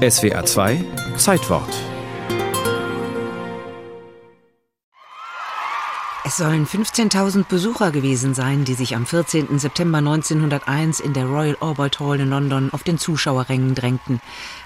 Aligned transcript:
SWA 0.00 0.42
2 0.46 0.82
Zeitwort 1.18 1.68
Es 6.24 6.36
sollen 6.36 6.64
15.000 6.64 7.44
Besucher 7.48 7.90
gewesen 7.90 8.34
sein, 8.34 8.64
die 8.64 8.74
sich 8.74 8.94
am 8.94 9.04
14. 9.04 9.58
September 9.58 9.98
1901 9.98 11.00
in 11.00 11.12
der 11.12 11.26
Royal 11.26 11.56
Albert 11.60 12.00
Hall 12.00 12.20
in 12.20 12.30
London 12.30 12.70
auf 12.72 12.82
den 12.82 12.98
Zuschauerrängen 12.98 13.74
drängten. 13.74 14.20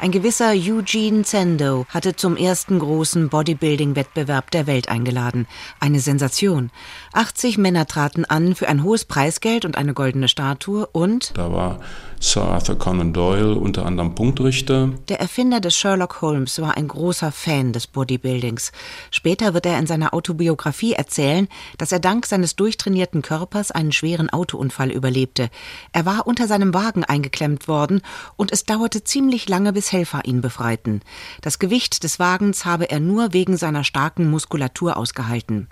Ein 0.00 0.10
gewisser 0.10 0.52
Eugene 0.52 1.22
Sando 1.22 1.86
hatte 1.90 2.16
zum 2.16 2.36
ersten 2.36 2.78
großen 2.78 3.28
Bodybuilding-Wettbewerb 3.28 4.50
der 4.50 4.66
Welt 4.66 4.88
eingeladen. 4.88 5.46
Eine 5.78 6.00
Sensation. 6.00 6.70
80 7.12 7.58
Männer 7.58 7.86
traten 7.86 8.24
an 8.24 8.54
für 8.54 8.66
ein 8.66 8.82
hohes 8.82 9.04
Preisgeld 9.04 9.64
und 9.64 9.76
eine 9.76 9.92
goldene 9.92 10.28
Statue 10.28 10.86
und 10.86 11.36
da 11.36 11.52
war 11.52 11.80
Sir 12.22 12.42
Arthur 12.42 12.76
Conan 12.78 13.14
Doyle 13.14 13.54
unter 13.54 13.86
anderem 13.86 14.14
Punktrichter. 14.14 14.90
Der 15.08 15.20
Erfinder 15.20 15.58
des 15.58 15.74
Sherlock 15.74 16.20
Holmes 16.20 16.60
war 16.60 16.76
ein 16.76 16.86
großer 16.86 17.32
Fan 17.32 17.72
des 17.72 17.86
Bodybuildings. 17.86 18.72
Später 19.10 19.54
wird 19.54 19.64
er 19.64 19.78
in 19.78 19.86
seiner 19.86 20.12
Autobiografie 20.12 20.92
erzählen, 20.92 21.48
dass 21.78 21.92
er 21.92 21.98
dank 21.98 22.26
seines 22.26 22.56
durchtrainierten 22.56 23.22
Körpers 23.22 23.70
einen 23.70 23.90
schweren 23.90 24.28
Autounfall 24.28 24.90
überlebte. 24.90 25.48
Er 25.92 26.04
war 26.04 26.26
unter 26.26 26.46
seinem 26.46 26.74
Wagen 26.74 27.04
eingeklemmt 27.04 27.68
worden 27.68 28.02
und 28.36 28.52
es 28.52 28.64
dauerte 28.64 29.02
ziemlich 29.02 29.48
lange, 29.48 29.72
bis 29.72 29.90
Helfer 29.90 30.26
ihn 30.26 30.42
befreiten. 30.42 31.00
Das 31.40 31.58
Gewicht 31.58 32.04
des 32.04 32.18
Wagens 32.18 32.66
habe 32.66 32.90
er 32.90 33.00
nur 33.00 33.32
wegen 33.32 33.56
seiner 33.56 33.82
starken 33.82 34.28
Muskulatur 34.30 34.98
ausgehalten. 34.98 35.68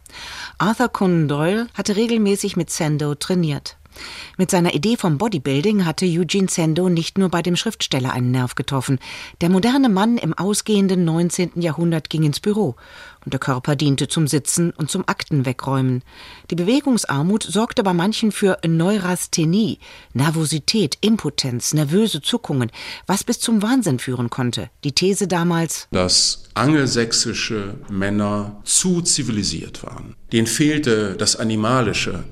Arthur 0.56 0.88
Conan 0.88 1.28
Doyle 1.28 1.66
hatte 1.74 1.94
regelmäßig 1.94 2.56
mit 2.56 2.70
Sando 2.70 3.14
trainiert. 3.14 3.76
Mit 4.36 4.50
seiner 4.50 4.74
Idee 4.74 4.96
vom 4.96 5.18
Bodybuilding 5.18 5.84
hatte 5.84 6.06
Eugene 6.06 6.48
Sendo 6.48 6.88
nicht 6.88 7.18
nur 7.18 7.28
bei 7.28 7.42
dem 7.42 7.56
Schriftsteller 7.56 8.12
einen 8.12 8.30
Nerv 8.30 8.54
getroffen. 8.54 8.98
Der 9.40 9.48
moderne 9.48 9.88
Mann 9.88 10.18
im 10.18 10.34
ausgehenden 10.34 11.04
19. 11.04 11.60
Jahrhundert 11.60 12.10
ging 12.10 12.22
ins 12.22 12.40
Büro 12.40 12.76
und 13.24 13.32
der 13.32 13.40
Körper 13.40 13.76
diente 13.76 14.08
zum 14.08 14.26
Sitzen 14.26 14.70
und 14.70 14.90
zum 14.90 15.04
Akten 15.06 15.44
wegräumen. 15.44 16.02
Die 16.50 16.54
Bewegungsarmut 16.54 17.42
sorgte 17.42 17.82
bei 17.82 17.92
manchen 17.92 18.32
für 18.32 18.58
Neurasthenie, 18.66 19.78
Nervosität, 20.14 20.96
Impotenz, 21.00 21.74
nervöse 21.74 22.22
Zuckungen, 22.22 22.70
was 23.06 23.24
bis 23.24 23.40
zum 23.40 23.60
Wahnsinn 23.62 23.98
führen 23.98 24.30
konnte. 24.30 24.70
Die 24.84 24.92
These 24.92 25.28
damals, 25.28 25.88
dass 25.90 26.44
angelsächsische 26.54 27.74
Männer 27.90 28.60
zu 28.64 29.02
zivilisiert 29.02 29.82
waren. 29.82 30.16
Denen 30.32 30.46
fehlte 30.46 31.14
das 31.16 31.36
Animalische, 31.36 32.24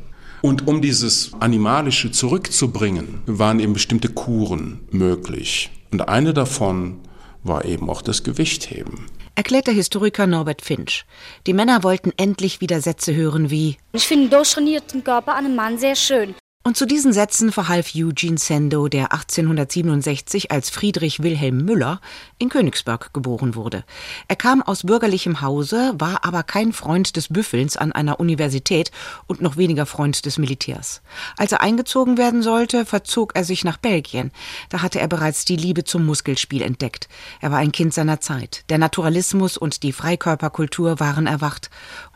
und 0.47 0.69
um 0.69 0.81
dieses 0.81 1.33
Animalische 1.41 2.13
zurückzubringen, 2.13 3.21
waren 3.27 3.59
eben 3.59 3.73
bestimmte 3.73 4.09
Kuren 4.09 4.87
möglich. 4.93 5.71
Und 5.91 6.09
eine 6.09 6.33
davon 6.35 7.01
war 7.43 7.65
eben 7.65 7.91
auch 7.91 8.01
das 8.01 8.23
Gewichtheben. 8.23 9.07
Erklärt 9.35 9.67
der 9.67 9.75
Historiker 9.75 10.29
Norbert 10.29 10.63
Finch. 10.63 11.05
Die 11.49 11.53
Männer 11.53 11.83
wollten 11.83 12.13
endlich 12.17 12.61
wieder 12.61 12.81
Sätze 12.81 13.13
hören 13.13 13.51
wie 13.51 13.77
Ich 13.93 14.07
finde 14.07 14.23
einen 14.23 14.31
durchtrainierten 14.31 15.03
Körper 15.03 15.35
an 15.35 15.47
einem 15.47 15.57
Mann 15.57 15.79
sehr 15.79 15.97
schön. 15.97 16.37
Und 16.67 16.77
zu 16.77 16.85
diesen 16.85 17.13
Sätzen 17.13 17.53
verhalf 17.53 17.93
Eugene 17.95 18.39
Sendo, 18.39 18.89
der 18.89 19.13
1867 19.13 20.51
als 20.51 20.69
Friedrich 20.69 21.23
Wilhelm 21.23 21.59
Müller 21.59 22.01
in 22.39 22.49
Königsberg 22.49 23.15
geboren 23.15 23.55
wurde. 23.55 23.85
Er 24.27 24.35
kam 24.35 24.63
aus 24.63 24.83
bürgerlichem 24.83 25.43
Hause, 25.43 25.95
war 25.97 26.25
aber 26.25 26.43
kein 26.43 26.73
Freund 26.73 27.15
des 27.15 27.29
Büffelns 27.29 27.77
an 27.77 27.93
einer 27.93 28.19
Universität 28.19 28.91
und 29.29 29.41
noch 29.41 29.57
weniger 29.57 29.87
Freund 29.87 30.27
des 30.27 30.39
Militärs. 30.39 31.03
Als 31.37 31.53
er 31.53 31.61
eingezogen 31.61 32.19
werden 32.19 32.43
sollte, 32.43 32.85
verzog 32.85 33.37
er 33.37 33.45
sich 33.45 33.63
nach 33.63 33.77
Belgien. 33.77 34.33
Da 34.69 34.83
hatte 34.83 34.99
er 34.99 35.07
bereits 35.07 35.45
die 35.45 35.55
Liebe 35.55 35.85
zum 35.85 36.05
Muskelspiel 36.05 36.63
entdeckt. 36.63 37.09
Er 37.41 37.53
war 37.53 37.59
ein 37.59 37.71
Kind 37.71 37.95
seiner 37.95 38.21
Zeit. 38.21 38.65
Der 38.71 38.79
Naturalismus 38.79 39.57
und 39.57 39.85
die 39.85 39.93
Freikörperkultur 39.93 40.99
waren 40.99 41.29
erwacht 41.29 41.71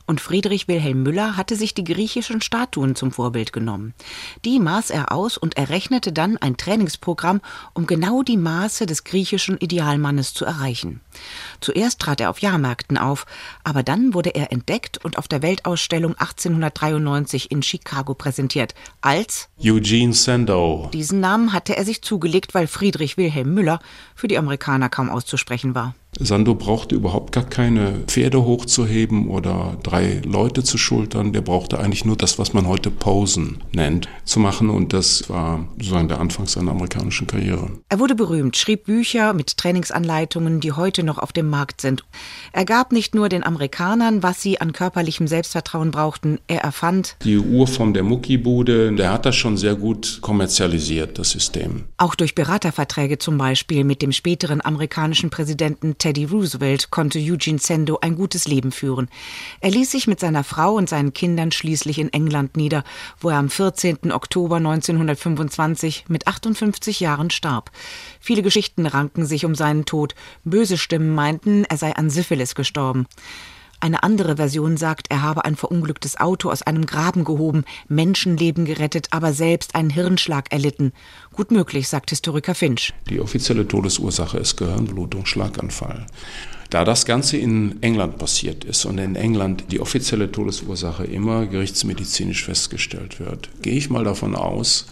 und 0.06 0.20
Friedrich 0.20 0.68
Wilhelm 0.68 1.02
Müller 1.02 1.36
hatte 1.36 1.56
sich 1.56 1.74
die 1.74 1.84
griechischen 1.84 2.40
Statuen 2.40 2.96
zum 2.96 3.12
Vorbild 3.12 3.52
genommen. 3.52 3.94
Die 4.44 4.58
maß 4.58 4.90
er 4.90 5.12
aus 5.12 5.36
und 5.36 5.56
errechnete 5.56 6.12
dann 6.12 6.36
ein 6.36 6.56
Trainingsprogramm, 6.56 7.40
um 7.74 7.86
genau 7.86 8.22
die 8.22 8.36
Maße 8.36 8.86
des 8.86 9.04
griechischen 9.04 9.58
Idealmannes 9.58 10.34
zu 10.34 10.44
erreichen. 10.44 11.00
Zuerst 11.60 12.00
trat 12.00 12.20
er 12.20 12.30
auf 12.30 12.40
Jahrmärkten 12.40 12.98
auf, 12.98 13.26
aber 13.64 13.82
dann 13.82 14.14
wurde 14.14 14.30
er 14.30 14.52
entdeckt 14.52 15.04
und 15.04 15.18
auf 15.18 15.28
der 15.28 15.42
Weltausstellung 15.42 16.12
1893 16.12 17.50
in 17.50 17.62
Chicago 17.62 18.14
präsentiert 18.14 18.74
als 19.00 19.48
Eugene 19.62 20.12
Sandow. 20.12 20.90
Diesen 20.92 21.20
Namen 21.20 21.52
hatte 21.52 21.76
er 21.76 21.84
sich 21.84 22.02
zugelegt, 22.02 22.54
weil 22.54 22.66
Friedrich 22.66 23.16
Wilhelm 23.16 23.54
Müller 23.54 23.80
für 24.14 24.28
die 24.28 24.38
Amerikaner 24.38 24.88
kaum 24.88 25.10
auszusprechen 25.10 25.74
war. 25.74 25.94
Sando 26.18 26.54
brauchte 26.54 26.94
überhaupt 26.94 27.32
gar 27.32 27.44
keine 27.44 28.00
Pferde 28.06 28.44
hochzuheben 28.44 29.28
oder 29.28 29.76
drei 29.82 30.20
Leute 30.24 30.64
zu 30.64 30.76
schultern. 30.76 31.32
Der 31.32 31.40
brauchte 31.40 31.78
eigentlich 31.78 32.04
nur 32.04 32.16
das, 32.16 32.38
was 32.38 32.52
man 32.52 32.66
heute 32.66 32.90
Posen 32.90 33.62
nennt, 33.72 34.08
zu 34.24 34.40
machen. 34.40 34.70
Und 34.70 34.92
das 34.92 35.30
war 35.30 35.68
sozusagen 35.78 36.08
der 36.08 36.20
Anfang 36.20 36.46
seiner 36.46 36.72
amerikanischen 36.72 37.26
Karriere. 37.26 37.70
Er 37.88 38.00
wurde 38.00 38.14
berühmt, 38.14 38.56
schrieb 38.56 38.84
Bücher 38.84 39.32
mit 39.32 39.56
Trainingsanleitungen, 39.56 40.60
die 40.60 40.72
heute 40.72 41.04
noch 41.04 41.18
auf 41.18 41.32
dem 41.32 41.48
Markt 41.48 41.80
sind. 41.80 42.04
Er 42.52 42.64
gab 42.64 42.92
nicht 42.92 43.14
nur 43.14 43.28
den 43.28 43.44
Amerikanern, 43.44 44.22
was 44.22 44.42
sie 44.42 44.60
an 44.60 44.72
körperlichem 44.72 45.28
Selbstvertrauen 45.28 45.90
brauchten, 45.90 46.38
er 46.48 46.62
erfand 46.62 47.16
die 47.24 47.38
Urform 47.38 47.94
der 47.94 48.02
Muckibude. 48.02 48.92
Der 48.92 49.12
hat 49.12 49.26
das 49.26 49.36
schon 49.36 49.56
sehr 49.56 49.74
gut 49.74 50.18
kommerzialisiert, 50.20 51.18
das 51.18 51.30
System. 51.30 51.84
Auch 51.96 52.14
durch 52.14 52.34
Beraterverträge 52.34 53.18
zum 53.18 53.38
Beispiel 53.38 53.84
mit 53.84 54.02
dem 54.02 54.12
späteren 54.12 54.60
amerikanischen 54.60 55.30
Präsidenten 55.30 55.96
Teddy 56.00 56.24
Roosevelt 56.24 56.90
konnte 56.90 57.20
Eugene 57.20 57.58
Sendo 57.58 57.98
ein 58.00 58.16
gutes 58.16 58.48
Leben 58.48 58.72
führen. 58.72 59.08
Er 59.60 59.70
ließ 59.70 59.90
sich 59.90 60.08
mit 60.08 60.18
seiner 60.18 60.42
Frau 60.42 60.74
und 60.74 60.88
seinen 60.88 61.12
Kindern 61.12 61.52
schließlich 61.52 61.98
in 61.98 62.12
England 62.12 62.56
nieder, 62.56 62.82
wo 63.20 63.28
er 63.28 63.36
am 63.36 63.50
14. 63.50 64.10
Oktober 64.10 64.56
1925 64.56 66.06
mit 66.08 66.26
58 66.26 66.98
Jahren 66.98 67.30
starb. 67.30 67.70
Viele 68.18 68.42
Geschichten 68.42 68.86
ranken 68.86 69.26
sich 69.26 69.44
um 69.44 69.54
seinen 69.54 69.84
Tod. 69.84 70.14
Böse 70.42 70.78
Stimmen 70.78 71.14
meinten, 71.14 71.64
er 71.64 71.76
sei 71.76 71.94
an 71.94 72.10
Syphilis 72.10 72.54
gestorben. 72.54 73.06
Eine 73.82 74.02
andere 74.02 74.36
Version 74.36 74.76
sagt, 74.76 75.06
er 75.08 75.22
habe 75.22 75.46
ein 75.46 75.56
verunglücktes 75.56 76.20
Auto 76.20 76.50
aus 76.50 76.60
einem 76.60 76.84
Graben 76.84 77.24
gehoben, 77.24 77.64
Menschenleben 77.88 78.66
gerettet, 78.66 79.08
aber 79.10 79.32
selbst 79.32 79.74
einen 79.74 79.88
Hirnschlag 79.88 80.52
erlitten. 80.52 80.92
Gut 81.32 81.50
möglich, 81.50 81.88
sagt 81.88 82.10
Historiker 82.10 82.54
Finch. 82.54 82.92
Die 83.08 83.20
offizielle 83.20 83.66
Todesursache 83.66 84.36
ist 84.36 84.56
Gehirnblutung, 84.56 85.24
Schlaganfall. 85.24 86.06
Da 86.68 86.84
das 86.84 87.06
Ganze 87.06 87.38
in 87.38 87.82
England 87.82 88.18
passiert 88.18 88.64
ist 88.64 88.84
und 88.84 88.98
in 88.98 89.16
England 89.16 89.64
die 89.72 89.80
offizielle 89.80 90.30
Todesursache 90.30 91.04
immer 91.04 91.46
gerichtsmedizinisch 91.46 92.44
festgestellt 92.44 93.18
wird, 93.18 93.48
gehe 93.62 93.74
ich 93.74 93.88
mal 93.88 94.04
davon 94.04 94.36
aus, 94.36 94.86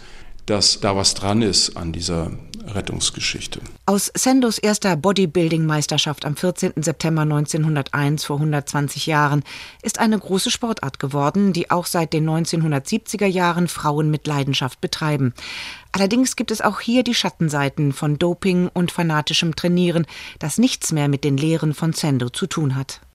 dass 0.49 0.81
da 0.81 0.97
was 0.97 1.15
dran 1.15 1.43
ist 1.43 1.77
an 1.77 1.93
dieser 1.93 2.31
Rettungsgeschichte. 2.67 3.61
Aus 3.87 4.11
Sendos 4.15 4.59
erster 4.59 4.97
Bodybuilding-Meisterschaft 4.97 6.25
am 6.25 6.37
14. 6.37 6.73
September 6.77 7.23
1901 7.23 8.25
vor 8.25 8.37
120 8.37 9.07
Jahren 9.07 9.43
ist 9.83 9.99
eine 9.99 10.19
große 10.19 10.51
Sportart 10.51 10.99
geworden, 10.99 11.53
die 11.53 11.71
auch 11.71 11.87
seit 11.87 12.13
den 12.13 12.29
1970er 12.29 13.27
Jahren 13.27 13.69
Frauen 13.69 14.11
mit 14.11 14.27
Leidenschaft 14.27 14.81
betreiben. 14.81 15.35
Allerdings 15.93 16.37
gibt 16.37 16.51
es 16.51 16.61
auch 16.61 16.81
hier 16.81 17.03
die 17.03 17.15
Schattenseiten 17.15 17.93
von 17.93 18.19
Doping 18.19 18.69
und 18.73 18.93
fanatischem 18.93 19.57
Trainieren, 19.57 20.07
das 20.39 20.59
nichts 20.59 20.93
mehr 20.93 21.09
mit 21.09 21.25
den 21.25 21.37
Lehren 21.37 21.75
von 21.75 21.93
Sendo 21.93 22.29
zu 22.29 22.47
tun 22.47 22.77
hat. 22.77 23.01